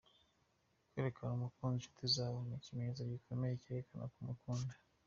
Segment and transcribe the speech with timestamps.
[0.89, 4.73] Kwereka umukunzi inshuti zawe ni ikimenyetso gikomeya cyerekana ko umukunda.